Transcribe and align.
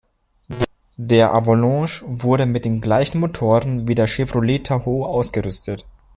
Der 0.97 1.31
Avalanche 1.31 2.03
wurde 2.07 2.47
mit 2.47 2.65
den 2.65 2.81
gleichen 2.81 3.19
Motoren 3.19 3.87
wie 3.87 3.93
der 3.93 4.07
Chevrolet 4.07 4.63
Tahoe 4.65 5.05
ausgerüstet. 5.05 5.85